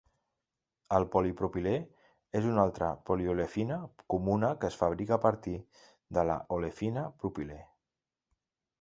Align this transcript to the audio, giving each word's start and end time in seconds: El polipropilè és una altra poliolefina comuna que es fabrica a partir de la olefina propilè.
El 0.99 1.03
polipropilè 1.15 1.73
és 2.39 2.47
una 2.53 2.63
altra 2.63 2.89
poliolefina 3.11 3.79
comuna 4.15 4.51
que 4.65 4.73
es 4.73 4.81
fabrica 4.83 5.19
a 5.21 5.23
partir 5.29 5.57
de 6.19 6.29
la 6.33 6.43
olefina 6.61 7.09
propilè. 7.23 7.65